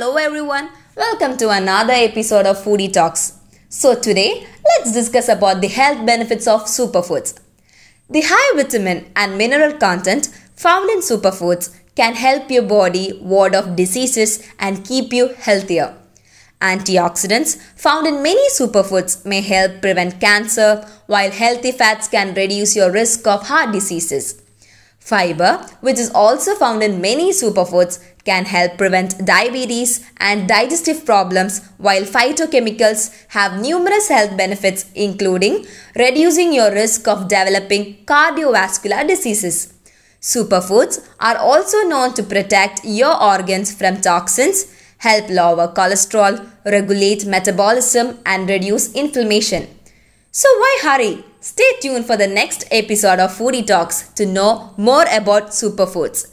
[0.00, 3.32] Hello everyone, welcome to another episode of Foodie Talks.
[3.68, 7.36] So today, let's discuss about the health benefits of superfoods.
[8.08, 13.74] The high vitamin and mineral content found in superfoods can help your body ward off
[13.74, 15.96] diseases and keep you healthier.
[16.60, 22.92] Antioxidants found in many superfoods may help prevent cancer, while healthy fats can reduce your
[22.92, 24.40] risk of heart diseases.
[24.98, 31.66] Fiber, which is also found in many superfoods, can help prevent diabetes and digestive problems,
[31.78, 35.66] while phytochemicals have numerous health benefits, including
[35.96, 39.72] reducing your risk of developing cardiovascular diseases.
[40.20, 44.66] Superfoods are also known to protect your organs from toxins,
[44.98, 49.68] help lower cholesterol, regulate metabolism, and reduce inflammation.
[50.30, 51.24] So, why hurry?
[51.40, 56.30] Stay tuned for the next episode of Foodie Talks to know more about superfoods.